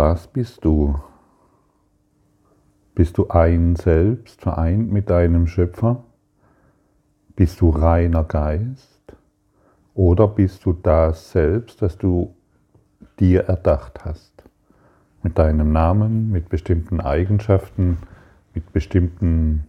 [0.00, 0.94] Was bist du?
[2.94, 6.04] Bist du ein Selbst, vereint mit deinem Schöpfer?
[7.34, 9.16] Bist du reiner Geist?
[9.94, 12.32] Oder bist du das Selbst, das du
[13.18, 14.44] dir erdacht hast?
[15.24, 17.98] Mit deinem Namen, mit bestimmten Eigenschaften,
[18.54, 19.68] mit bestimmten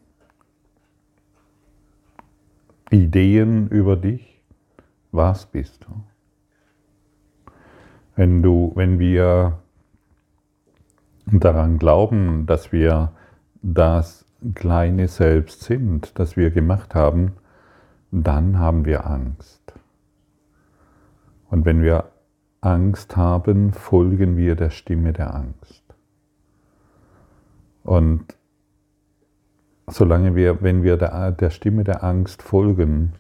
[2.92, 4.44] Ideen über dich?
[5.12, 7.52] Was bist du?
[8.16, 9.58] Wenn, du, wenn wir
[11.32, 13.12] daran glauben, dass wir
[13.62, 14.26] das
[14.56, 17.34] kleine Selbst sind, das wir gemacht haben,
[18.12, 19.74] dann haben wir Angst.
[21.50, 22.12] Und wenn wir
[22.62, 25.84] Angst haben, folgen wir der Stimme der Angst.
[27.84, 28.36] Und
[29.88, 33.14] solange wir, wenn wir der, der Stimme der Angst folgen,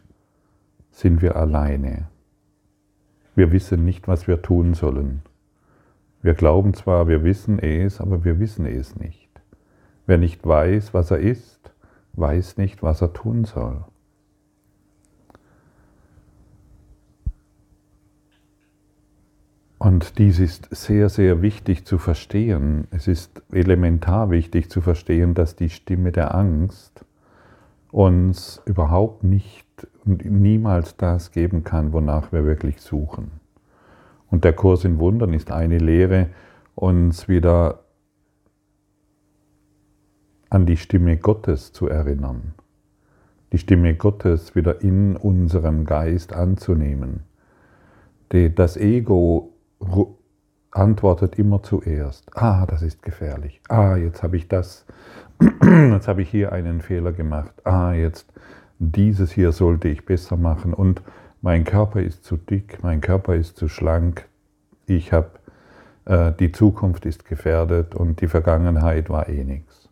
[0.92, 2.08] sind wir alleine.
[3.36, 5.22] Wir wissen nicht, was wir tun sollen.
[6.22, 9.30] Wir glauben zwar, wir wissen es, aber wir wissen es nicht.
[10.06, 11.72] Wer nicht weiß, was er ist,
[12.14, 13.86] weiß nicht, was er tun soll.
[19.78, 22.88] Und dies ist sehr, sehr wichtig zu verstehen.
[22.92, 27.06] Es ist elementar wichtig zu verstehen, dass die Stimme der Angst
[27.92, 29.66] uns überhaupt nicht
[30.06, 33.39] und niemals das geben kann, wonach wir wirklich suchen.
[34.32, 36.30] Und der Kurs in Wundern ist eine Lehre,
[36.76, 37.80] uns wieder
[40.50, 42.54] an die Stimme Gottes zu erinnern,
[43.52, 47.24] die Stimme Gottes wieder in unserem Geist anzunehmen.
[48.30, 49.54] Das Ego
[50.72, 54.86] antwortet immer zuerst, ah, das ist gefährlich, ah, jetzt habe ich das,
[55.42, 58.32] jetzt habe ich hier einen Fehler gemacht, ah, jetzt
[58.80, 60.74] dieses hier sollte ich besser machen.
[60.74, 61.02] Und
[61.42, 64.28] mein Körper ist zu dick, mein Körper ist zu schlank,
[64.86, 65.32] ich habe,
[66.06, 69.90] äh, die Zukunft ist gefährdet und die Vergangenheit war eh nichts.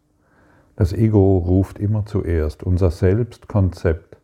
[0.75, 4.17] Das Ego ruft immer zuerst unser Selbstkonzept,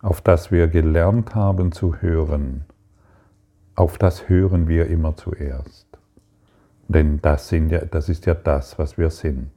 [0.00, 2.64] auf das wir gelernt haben zu hören,
[3.74, 5.86] auf das hören wir immer zuerst.
[6.88, 9.50] Denn das, sind ja, das ist ja das, was wir sind.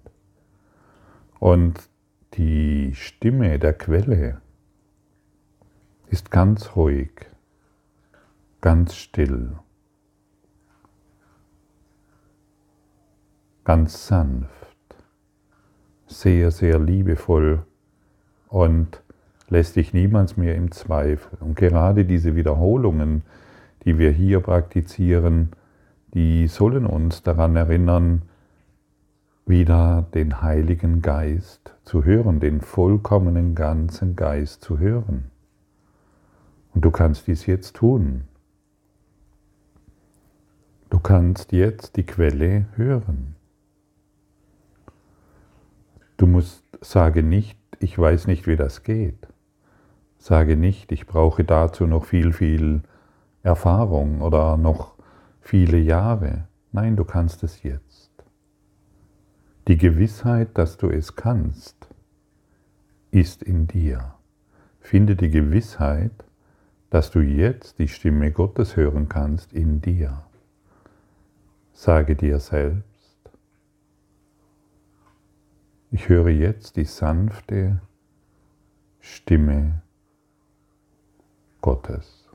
[1.40, 1.80] Und
[2.36, 4.42] die Stimme der Quelle,
[6.14, 7.10] ist ganz ruhig,
[8.62, 9.54] ganz still,
[13.64, 14.48] ganz sanft,
[16.06, 17.66] sehr, sehr liebevoll
[18.48, 19.02] und
[19.50, 21.36] lässt dich niemals mehr im Zweifel.
[21.40, 23.24] Und gerade diese Wiederholungen,
[23.84, 25.50] die wir hier praktizieren,
[26.14, 28.22] die sollen uns daran erinnern,
[29.48, 35.33] wieder den Heiligen Geist zu hören, den vollkommenen ganzen Geist zu hören.
[36.74, 38.24] Und du kannst dies jetzt tun.
[40.90, 43.36] Du kannst jetzt die Quelle hören.
[46.18, 49.28] Du musst, sage nicht, ich weiß nicht, wie das geht.
[50.18, 52.84] Sage nicht, ich brauche dazu noch viel, viel
[53.42, 54.96] Erfahrung oder noch
[55.42, 56.48] viele Jahre.
[56.72, 58.12] Nein, du kannst es jetzt.
[59.68, 61.88] Die Gewissheit, dass du es kannst,
[63.12, 64.16] ist in dir.
[64.80, 66.12] Finde die Gewissheit,
[66.94, 70.28] dass du jetzt die Stimme Gottes hören kannst in dir.
[71.74, 73.32] Sage dir selbst,
[75.90, 77.82] ich höre jetzt die sanfte
[79.00, 79.82] Stimme
[81.62, 82.30] Gottes.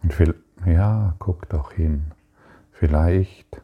[0.00, 2.12] Und viel, ja, guck doch hin.
[2.82, 3.62] Vielleicht,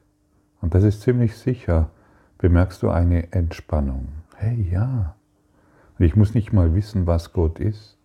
[0.60, 1.90] und das ist ziemlich sicher,
[2.38, 4.10] bemerkst du eine Entspannung.
[4.36, 5.16] Hey, ja.
[5.98, 7.98] Und ich muss nicht mal wissen, was Gott ist,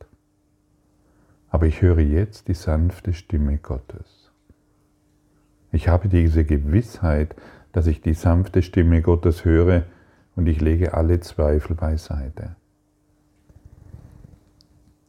[1.49, 4.31] aber ich höre jetzt die sanfte Stimme Gottes.
[5.71, 7.35] Ich habe diese Gewissheit,
[7.73, 9.83] dass ich die sanfte Stimme Gottes höre
[10.35, 12.55] und ich lege alle Zweifel beiseite.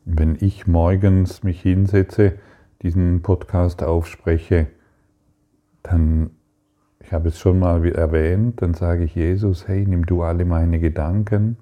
[0.05, 2.35] Wenn ich morgens mich hinsetze,
[2.83, 4.67] diesen Podcast aufspreche,
[5.85, 6.31] dann,
[6.99, 10.81] ich habe es schon mal erwähnt, dann sage ich Jesus, hey, nimm du alle meine
[10.81, 11.57] Gedanken,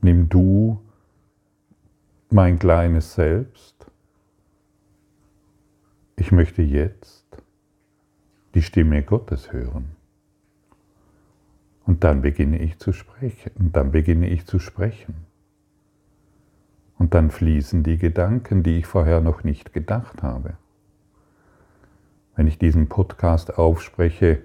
[0.00, 0.80] nimm du
[2.30, 3.86] mein kleines Selbst.
[6.16, 7.24] Ich möchte jetzt
[8.54, 9.96] die Stimme Gottes hören.
[11.86, 13.52] Und dann beginne ich zu sprechen.
[13.58, 15.26] Und dann beginne ich zu sprechen.
[16.98, 20.54] Und dann fließen die Gedanken, die ich vorher noch nicht gedacht habe.
[22.40, 24.40] Wenn ich diesen Podcast aufspreche,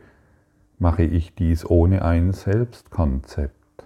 [0.79, 3.85] mache ich dies ohne ein Selbstkonzept.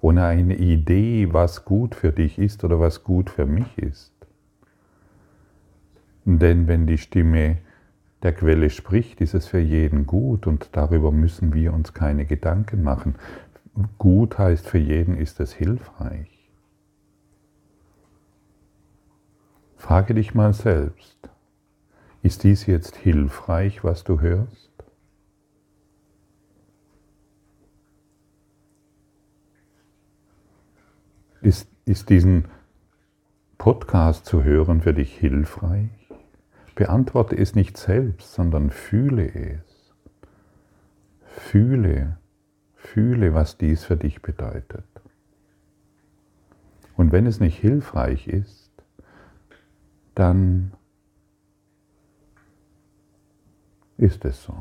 [0.00, 4.12] ohne eine Idee, was gut für dich ist oder was gut für mich ist.
[6.24, 7.58] Denn wenn die Stimme
[8.24, 12.82] der Quelle spricht, ist es für jeden gut und darüber müssen wir uns keine Gedanken
[12.82, 13.14] machen.
[13.98, 16.50] Gut heißt für jeden ist es hilfreich.
[19.76, 21.31] Frage dich mal selbst,
[22.22, 24.70] ist dies jetzt hilfreich, was du hörst?
[31.40, 32.44] Ist, ist diesen
[33.58, 35.90] Podcast zu hören für dich hilfreich?
[36.76, 39.94] Beantworte es nicht selbst, sondern fühle es.
[41.24, 42.18] Fühle,
[42.74, 44.84] fühle, was dies für dich bedeutet.
[46.96, 48.70] Und wenn es nicht hilfreich ist,
[50.14, 50.72] dann
[54.02, 54.54] ist es so.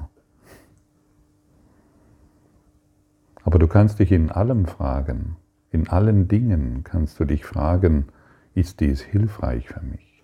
[3.43, 5.35] Aber du kannst dich in allem fragen,
[5.71, 8.05] in allen Dingen kannst du dich fragen,
[8.53, 10.23] ist dies hilfreich für mich?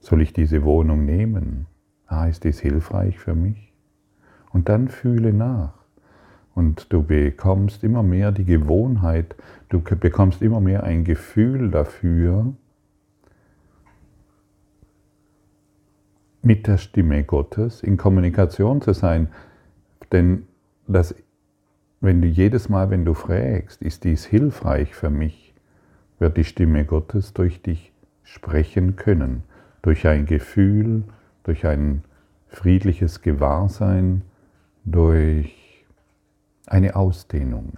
[0.00, 1.66] Soll ich diese Wohnung nehmen?
[2.06, 3.74] Ah, ist dies hilfreich für mich?
[4.50, 5.74] Und dann fühle nach.
[6.54, 9.36] Und du bekommst immer mehr die Gewohnheit,
[9.68, 12.54] du bekommst immer mehr ein Gefühl dafür,
[16.48, 19.28] mit der Stimme Gottes in Kommunikation zu sein.
[20.10, 20.46] Denn
[20.86, 21.14] das
[22.00, 25.52] wenn du jedes Mal, wenn du fragst, ist dies hilfreich für mich,
[26.18, 27.92] wird die Stimme Gottes durch dich
[28.22, 29.42] sprechen können,
[29.82, 31.02] durch ein Gefühl,
[31.42, 32.02] durch ein
[32.46, 34.22] friedliches Gewahrsein,
[34.86, 35.84] durch
[36.66, 37.72] eine Ausdehnung.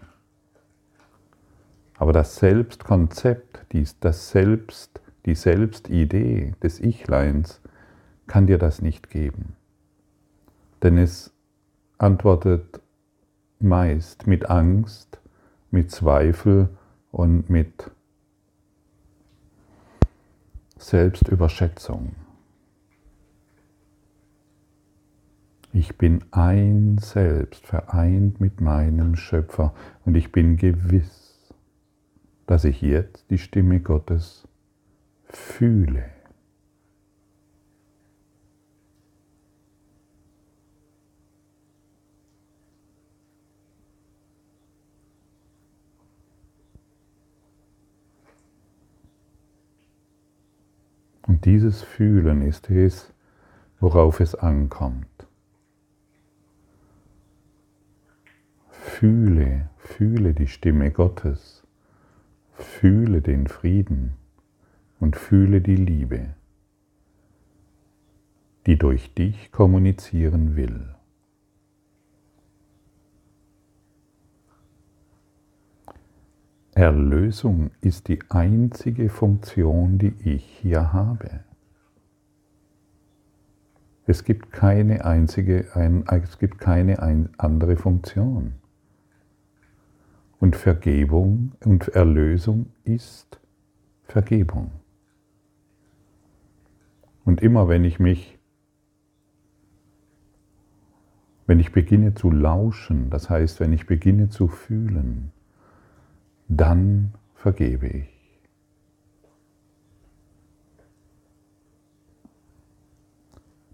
[1.96, 3.66] Aber das Selbstkonzept,
[3.98, 7.59] das Selbst, die Selbstidee des Ichleins
[8.30, 9.56] kann dir das nicht geben.
[10.84, 11.32] Denn es
[11.98, 12.80] antwortet
[13.58, 15.18] meist mit Angst,
[15.72, 16.68] mit Zweifel
[17.10, 17.90] und mit
[20.78, 22.14] Selbstüberschätzung.
[25.72, 29.74] Ich bin ein Selbst, vereint mit meinem Schöpfer
[30.04, 31.52] und ich bin gewiss,
[32.46, 34.46] dass ich jetzt die Stimme Gottes
[35.24, 36.19] fühle.
[51.30, 53.14] Und dieses Fühlen ist es,
[53.78, 55.28] worauf es ankommt.
[58.68, 61.62] Fühle, fühle die Stimme Gottes,
[62.54, 64.14] fühle den Frieden
[64.98, 66.34] und fühle die Liebe,
[68.66, 70.96] die durch dich kommunizieren will.
[76.72, 81.40] Erlösung ist die einzige Funktion, die ich hier habe.
[84.06, 88.54] Es gibt keine einzige, ein, es gibt keine ein, andere Funktion.
[90.38, 93.40] Und Vergebung und Erlösung ist
[94.04, 94.70] Vergebung.
[97.24, 98.38] Und immer wenn ich mich,
[101.46, 105.32] wenn ich beginne zu lauschen, das heißt, wenn ich beginne zu fühlen,
[106.50, 108.08] dann vergebe ich.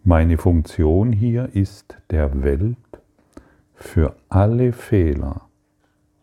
[0.05, 2.77] Meine Funktion hier ist der Welt
[3.75, 5.49] für alle Fehler,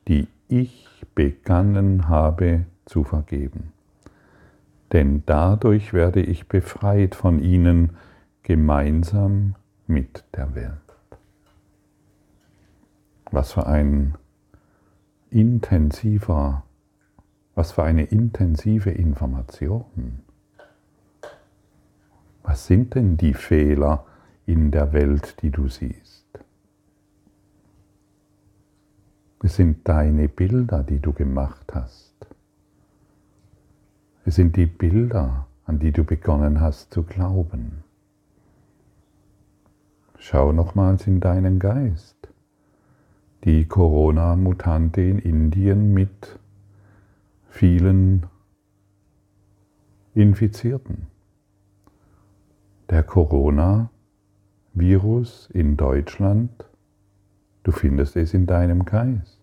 [0.08, 3.74] die ich begangen habe zu vergeben.
[4.94, 7.98] Denn dadurch werde ich befreit von ihnen
[8.44, 9.56] gemeinsam
[9.88, 10.78] mit der Welt.
[13.32, 14.16] Was für ein
[15.34, 16.64] intensiver,
[17.56, 20.20] was für eine intensive Information.
[22.44, 24.06] Was sind denn die Fehler
[24.46, 26.28] in der Welt, die du siehst?
[29.42, 32.14] Es sind deine Bilder, die du gemacht hast.
[34.24, 37.84] Es sind die Bilder, an die du begonnen hast zu glauben.
[40.18, 42.33] Schau nochmals in deinen Geist
[43.44, 46.40] die Corona-Mutante in Indien mit
[47.50, 48.26] vielen
[50.14, 51.08] Infizierten.
[52.90, 56.70] Der Corona-Virus in Deutschland,
[57.64, 59.42] du findest es in deinem Geist.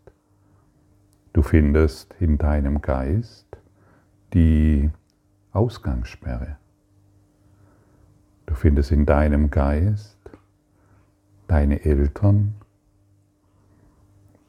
[1.32, 3.46] Du findest in deinem Geist
[4.32, 4.88] die
[5.52, 6.56] Ausgangssperre.
[8.46, 10.16] Du findest in deinem Geist
[11.48, 12.54] deine Eltern,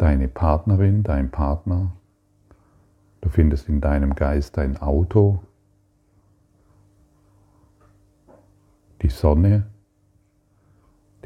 [0.01, 1.91] deine Partnerin, dein Partner,
[3.21, 5.43] Du findest in deinem Geist dein Auto,
[9.03, 9.67] die Sonne,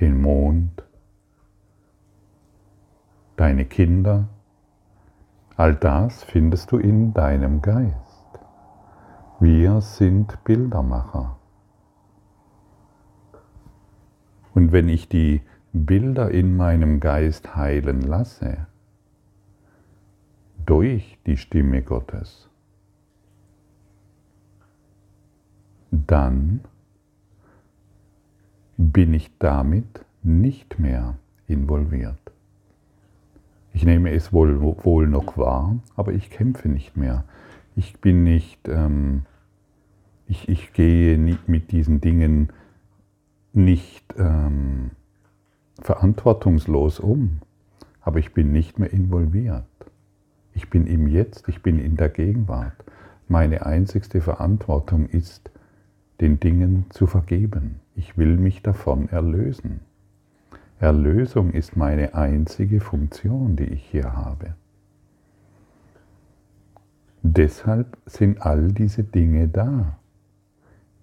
[0.01, 0.83] den Mond,
[3.37, 4.27] deine Kinder.
[5.55, 7.95] All das findest du in deinem Geist.
[9.39, 11.37] Wir sind Bildermacher.
[14.53, 15.41] Und wenn ich die
[15.75, 18.67] Bilder in meinem Geist heilen lasse,
[20.65, 22.49] durch die Stimme Gottes,
[25.91, 26.61] dann
[28.77, 31.17] bin ich damit nicht mehr
[31.47, 32.19] involviert.
[33.73, 37.25] Ich nehme es wohl, wohl noch wahr, aber ich kämpfe nicht mehr.
[37.75, 39.25] Ich bin nicht, ähm,
[40.25, 42.53] ich, ich gehe nicht mit diesen Dingen
[43.51, 44.91] nicht ähm,
[45.81, 47.39] verantwortungslos um,
[48.01, 49.65] aber ich bin nicht mehr involviert.
[50.53, 52.73] Ich bin im Jetzt, ich bin in der Gegenwart.
[53.27, 55.49] Meine einzigste Verantwortung ist,
[56.21, 57.81] den Dingen zu vergeben.
[57.95, 59.81] Ich will mich davon erlösen.
[60.79, 64.55] Erlösung ist meine einzige Funktion, die ich hier habe.
[67.23, 69.97] Deshalb sind all diese Dinge da,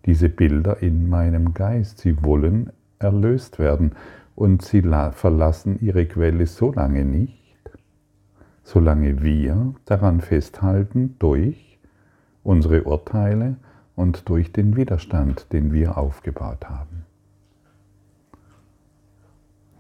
[0.07, 1.99] diese Bilder in meinem Geist.
[1.99, 3.93] Sie wollen erlöst werden
[4.35, 7.71] und sie verlassen ihre Quelle so lange nicht,
[8.65, 11.79] solange wir daran festhalten durch
[12.43, 13.57] unsere Urteile
[13.95, 17.05] und durch den Widerstand, den wir aufgebaut haben.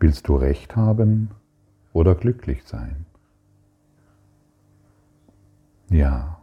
[0.01, 1.31] Willst du Recht haben
[1.93, 3.07] oder glücklich sein?
[5.89, 6.39] Ja,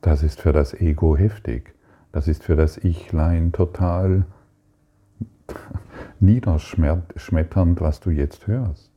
[0.00, 1.74] das ist für das Ego heftig.
[2.10, 4.26] Das ist für das Ichlein total
[6.20, 8.90] niederschmetternd, was du jetzt hörst.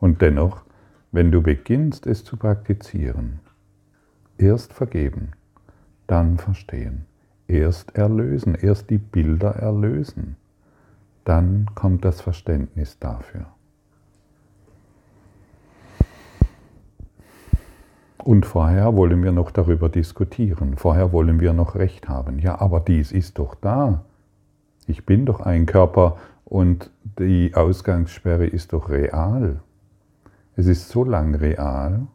[0.00, 0.62] Und dennoch,
[1.12, 3.40] wenn du beginnst, es zu praktizieren,
[4.36, 5.32] erst vergeben,
[6.06, 7.06] dann verstehen,
[7.46, 10.36] erst erlösen, erst die Bilder erlösen,
[11.24, 13.46] dann kommt das Verständnis dafür.
[18.18, 22.38] Und vorher wollen wir noch darüber diskutieren, vorher wollen wir noch Recht haben.
[22.38, 24.04] Ja, aber dies ist doch da.
[24.86, 29.60] Ich bin doch ein Körper und die Ausgangssperre ist doch real.
[30.56, 32.06] Es ist so lang real,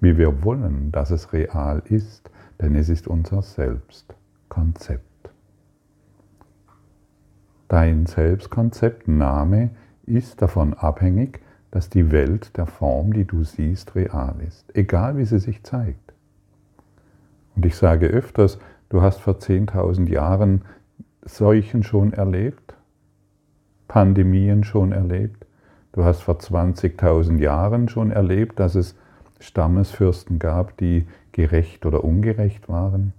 [0.00, 2.30] wie wir wollen, dass es real ist,
[2.60, 5.30] denn es ist unser Selbstkonzept.
[7.68, 9.70] Dein Selbstkonzept, Name,
[10.04, 15.24] ist davon abhängig, dass die Welt der Form, die du siehst, real ist, egal wie
[15.24, 16.12] sie sich zeigt.
[17.56, 18.58] Und ich sage öfters,
[18.90, 20.62] du hast vor 10.000 Jahren
[21.24, 22.74] Seuchen schon erlebt,
[23.86, 25.46] Pandemien schon erlebt,
[25.92, 28.96] du hast vor 20.000 Jahren schon erlebt, dass es
[29.38, 33.12] Stammesfürsten gab, die gerecht oder ungerecht waren.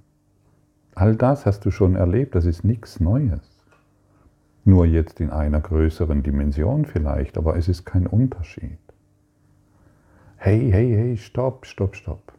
[0.95, 3.41] All das hast du schon erlebt, das ist nichts Neues.
[4.65, 8.77] Nur jetzt in einer größeren Dimension vielleicht, aber es ist kein Unterschied.
[10.37, 12.33] Hey, hey, hey, stopp, stopp, stopp.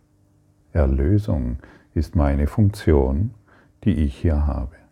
[0.72, 1.58] Erlösung
[1.94, 3.32] ist meine Funktion,
[3.84, 4.83] die ich hier habe.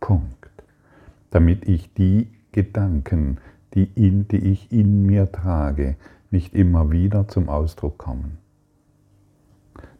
[0.00, 0.50] Punkt.
[1.30, 3.38] Damit ich die Gedanken,
[3.74, 5.96] die, in, die ich in mir trage,
[6.30, 8.38] nicht immer wieder zum Ausdruck kommen.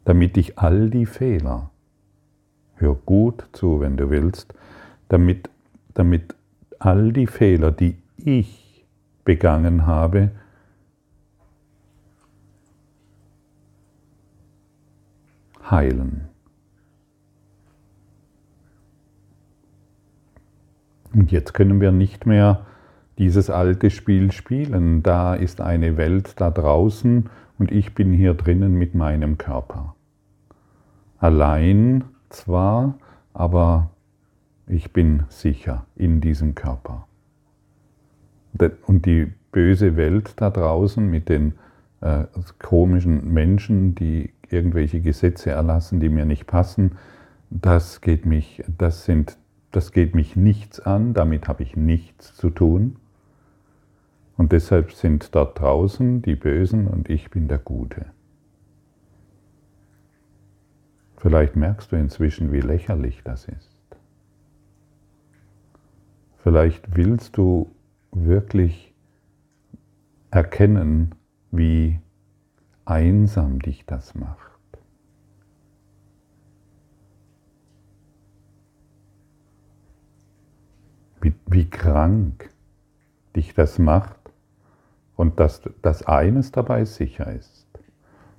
[0.04, 1.70] Damit ich all die Fehler,
[2.74, 4.54] hör gut zu, wenn du willst,
[5.08, 5.50] damit,
[5.94, 6.34] damit
[6.78, 8.84] all die Fehler, die ich
[9.24, 10.30] begangen habe,
[15.70, 16.29] heilen.
[21.14, 22.66] Und jetzt können wir nicht mehr
[23.18, 25.02] dieses alte Spiel spielen.
[25.02, 29.94] Da ist eine Welt da draußen und ich bin hier drinnen mit meinem Körper.
[31.18, 32.94] Allein zwar,
[33.34, 33.90] aber
[34.66, 37.06] ich bin sicher in diesem Körper.
[38.86, 41.54] Und die böse Welt da draußen mit den
[42.00, 42.24] äh,
[42.58, 46.92] komischen Menschen, die irgendwelche Gesetze erlassen, die mir nicht passen,
[47.50, 49.36] das geht mich, das sind,
[49.72, 52.96] das geht mich nichts an, damit habe ich nichts zu tun.
[54.36, 58.06] Und deshalb sind da draußen die Bösen und ich bin der Gute.
[61.18, 63.76] Vielleicht merkst du inzwischen, wie lächerlich das ist.
[66.38, 67.70] Vielleicht willst du
[68.12, 68.94] wirklich
[70.30, 71.14] erkennen,
[71.50, 72.00] wie
[72.86, 74.49] einsam dich das macht.
[81.20, 82.50] Wie, wie krank
[83.36, 84.18] dich das macht
[85.16, 87.66] und dass, dass eines dabei sicher ist.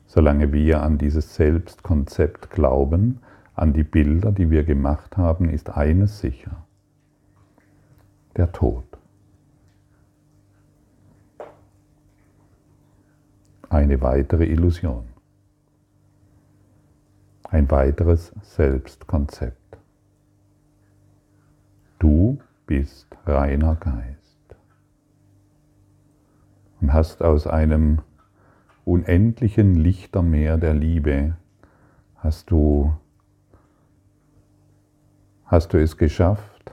[0.08, 3.22] Solange wir an dieses Selbstkonzept glauben,
[3.54, 6.66] an die Bilder, die wir gemacht haben, ist eines sicher.
[8.36, 8.84] Der Tod.
[13.70, 15.06] Eine weitere Illusion.
[17.44, 19.78] Ein weiteres Selbstkonzept.
[22.00, 22.40] Du
[22.72, 24.56] bist reiner Geist
[26.80, 28.00] und hast aus einem
[28.86, 31.36] unendlichen Lichtermeer der Liebe
[32.16, 32.94] hast du
[35.44, 36.72] hast du es geschafft,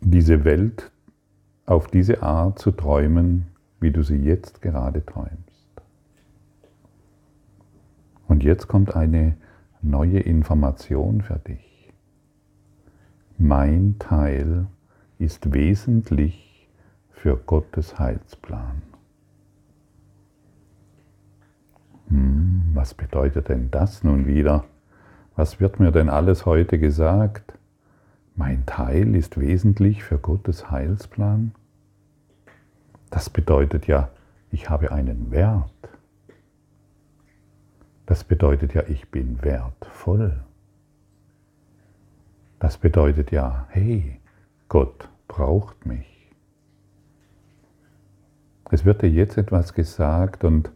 [0.00, 0.90] diese Welt
[1.66, 5.82] auf diese Art zu träumen, wie du sie jetzt gerade träumst.
[8.26, 9.36] Und jetzt kommt eine
[9.82, 11.67] neue Information für dich.
[13.40, 14.66] Mein Teil
[15.20, 16.68] ist wesentlich
[17.12, 18.82] für Gottes Heilsplan.
[22.08, 24.64] Hm, was bedeutet denn das nun wieder?
[25.36, 27.56] Was wird mir denn alles heute gesagt?
[28.34, 31.52] Mein Teil ist wesentlich für Gottes Heilsplan?
[33.08, 34.10] Das bedeutet ja,
[34.50, 35.70] ich habe einen Wert.
[38.04, 40.40] Das bedeutet ja, ich bin wertvoll.
[42.68, 44.20] Das bedeutet ja, hey,
[44.68, 46.30] Gott braucht mich.
[48.70, 50.70] Es wird dir jetzt etwas gesagt und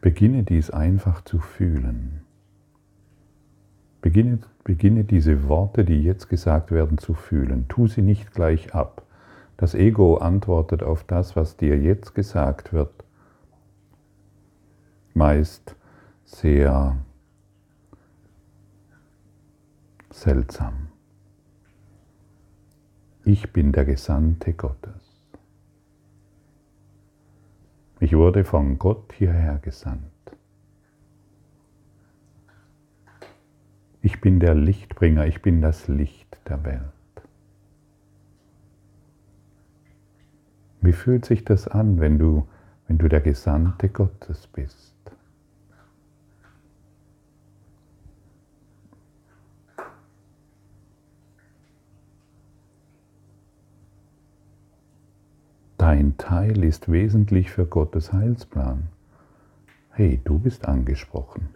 [0.00, 2.20] beginne dies einfach zu fühlen.
[4.02, 7.66] Beginne, beginne diese Worte, die jetzt gesagt werden, zu fühlen.
[7.66, 9.02] Tu sie nicht gleich ab.
[9.56, 13.04] Das Ego antwortet auf das, was dir jetzt gesagt wird,
[15.12, 15.74] meist
[16.24, 16.98] sehr
[20.20, 20.88] seltsam.
[23.24, 25.02] Ich bin der Gesandte Gottes.
[28.00, 30.02] Ich wurde von Gott hierher gesandt.
[34.02, 36.82] Ich bin der Lichtbringer, ich bin das Licht der Welt.
[40.80, 42.46] Wie fühlt sich das an, wenn du,
[42.86, 44.94] wenn du der Gesandte Gottes bist?
[55.90, 58.88] Dein Teil ist wesentlich für Gottes Heilsplan.
[59.88, 61.48] Hey, du bist angesprochen.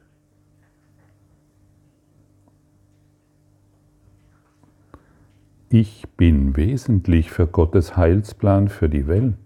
[5.68, 9.37] Ich bin wesentlich für Gottes Heilsplan für die Welt,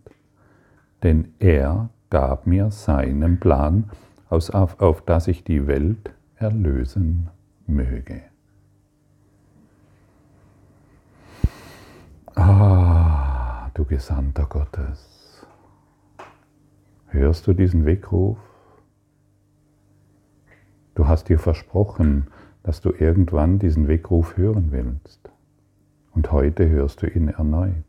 [1.03, 3.91] denn er gab mir seinen Plan,
[4.29, 7.29] auf, auf dass ich die Welt erlösen
[7.67, 8.23] möge.
[12.37, 12.86] Ah,
[13.77, 15.47] du Gesandter Gottes,
[17.09, 18.39] hörst du diesen Weckruf?
[20.95, 22.29] Du hast dir versprochen,
[22.63, 25.31] dass du irgendwann diesen Weckruf hören willst.
[26.15, 27.85] Und heute hörst du ihn erneut.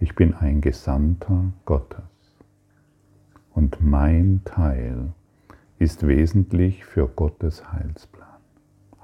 [0.00, 2.02] Ich bin ein Gesandter Gottes.
[3.52, 5.12] Und mein Teil
[5.78, 8.40] ist wesentlich für Gottes Heilsplan.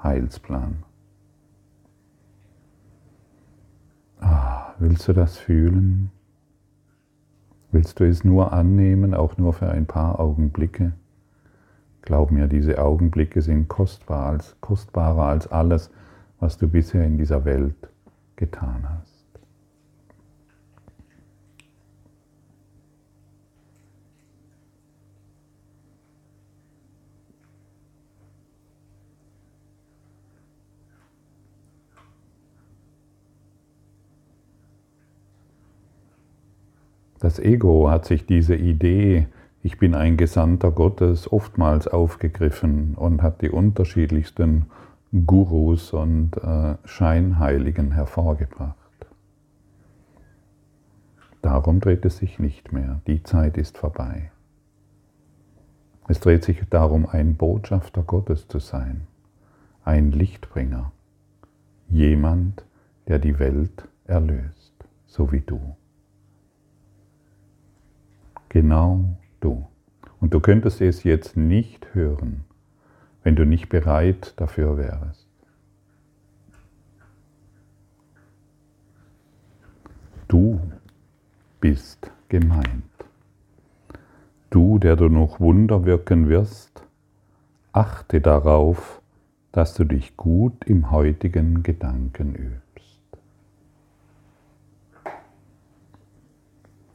[0.03, 0.83] Heilsplan.
[4.19, 6.11] Ah, willst du das fühlen?
[7.71, 10.93] Willst du es nur annehmen, auch nur für ein paar Augenblicke?
[12.03, 15.91] Glaub mir, diese Augenblicke sind kostbar als, kostbarer als alles,
[16.41, 17.77] was du bisher in dieser Welt
[18.37, 19.10] getan hast.
[37.21, 39.29] Das Ego hat sich diese Idee,
[39.63, 44.67] ich bin ein Gesandter Gottes, oftmals aufgegriffen und hat die unterschiedlichsten
[45.27, 48.77] Gurus und äh, Scheinheiligen hervorgebracht.
[51.43, 53.03] Darum dreht es sich nicht mehr.
[53.07, 54.31] Die Zeit ist vorbei.
[56.09, 59.07] Es dreht sich darum, ein Botschafter Gottes zu sein,
[59.85, 60.91] ein Lichtbringer,
[61.89, 62.65] jemand,
[63.09, 64.73] der die Welt erlöst,
[65.07, 65.77] so wie du.
[68.51, 69.67] Genau du.
[70.21, 72.45] Und du könntest es jetzt nicht hören,
[73.23, 75.27] wenn du nicht bereit dafür wärst.
[80.29, 80.61] Du
[81.61, 82.85] bist gemeint.
[84.51, 86.83] Du, der du noch Wunder wirken wirst,
[87.73, 89.01] achte darauf,
[89.53, 92.70] dass du dich gut im heutigen Gedanken übst.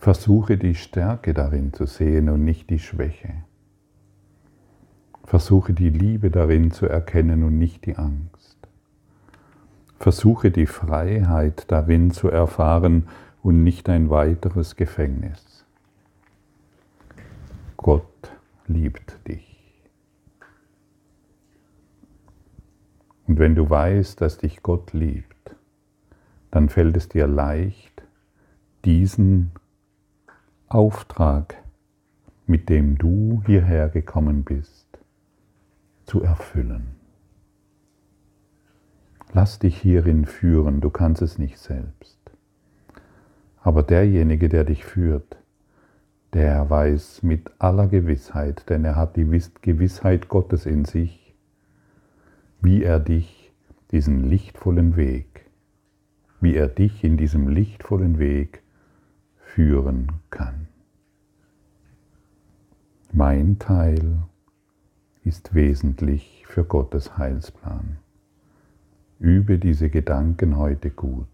[0.06, 3.44] Versuche die Stärke darin zu sehen und nicht die Schwäche.
[5.24, 8.56] Versuche die Liebe darin zu erkennen und nicht die Angst.
[9.98, 13.08] Versuche die Freiheit darin zu erfahren
[13.42, 15.66] und nicht ein weiteres Gefängnis.
[17.76, 18.32] Gott
[18.68, 19.90] liebt dich.
[23.26, 25.56] Und wenn du weißt, dass dich Gott liebt,
[26.52, 28.04] dann fällt es dir leicht,
[28.86, 29.50] diesen
[30.68, 31.64] Auftrag,
[32.48, 34.88] mit dem du hierher gekommen bist,
[36.06, 36.96] zu erfüllen.
[39.32, 42.20] Lass dich hierin führen, du kannst es nicht selbst.
[43.62, 45.38] Aber derjenige, der dich führt,
[46.34, 51.36] der weiß mit aller Gewissheit, denn er hat die Gewissheit Gottes in sich,
[52.60, 53.54] wie er dich
[53.92, 55.46] diesen lichtvollen Weg,
[56.42, 58.64] wie er dich in diesem lichtvollen Weg
[59.56, 60.68] führen kann.
[63.14, 64.24] Mein Teil
[65.24, 67.96] ist wesentlich für Gottes Heilsplan.
[69.18, 71.30] Übe diese Gedanken heute gut.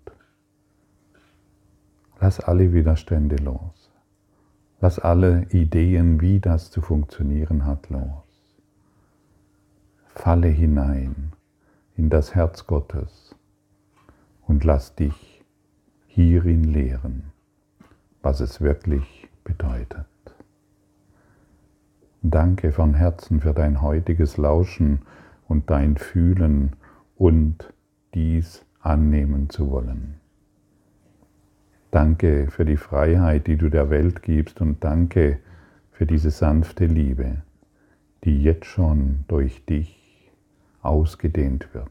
[2.19, 3.89] Lass alle Widerstände los.
[4.81, 8.53] Lass alle Ideen, wie das zu funktionieren hat, los.
[10.13, 11.31] Falle hinein
[11.95, 13.35] in das Herz Gottes
[14.45, 15.43] und lass dich
[16.05, 17.30] hierin lehren
[18.21, 20.05] was es wirklich bedeutet.
[22.21, 24.99] Danke von Herzen für dein heutiges Lauschen
[25.47, 26.75] und dein Fühlen
[27.15, 27.73] und
[28.13, 30.15] dies annehmen zu wollen.
[31.89, 35.39] Danke für die Freiheit, die du der Welt gibst und danke
[35.91, 37.41] für diese sanfte Liebe,
[38.23, 40.31] die jetzt schon durch dich
[40.81, 41.89] ausgedehnt wird.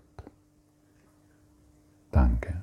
[2.13, 2.63] Danke.